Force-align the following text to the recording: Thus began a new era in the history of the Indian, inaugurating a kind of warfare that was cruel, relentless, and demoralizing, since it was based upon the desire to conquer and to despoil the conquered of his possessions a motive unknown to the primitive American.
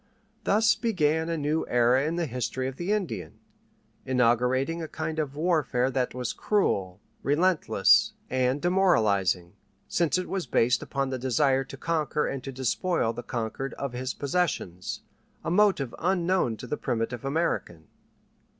Thus 0.45 0.73
began 0.73 1.29
a 1.29 1.37
new 1.37 1.63
era 1.67 2.05
in 2.07 2.15
the 2.15 2.25
history 2.25 2.67
of 2.67 2.77
the 2.77 2.91
Indian, 2.91 3.37
inaugurating 4.03 4.81
a 4.81 4.87
kind 4.87 5.19
of 5.19 5.35
warfare 5.35 5.91
that 5.91 6.15
was 6.15 6.33
cruel, 6.33 6.99
relentless, 7.21 8.13
and 8.27 8.59
demoralizing, 8.59 9.53
since 9.87 10.17
it 10.17 10.27
was 10.27 10.47
based 10.47 10.81
upon 10.81 11.11
the 11.11 11.19
desire 11.19 11.63
to 11.65 11.77
conquer 11.77 12.25
and 12.25 12.43
to 12.45 12.51
despoil 12.51 13.13
the 13.13 13.21
conquered 13.21 13.75
of 13.75 13.93
his 13.93 14.15
possessions 14.15 15.01
a 15.43 15.51
motive 15.51 15.93
unknown 15.99 16.57
to 16.57 16.65
the 16.65 16.77
primitive 16.77 17.23
American. 17.23 17.85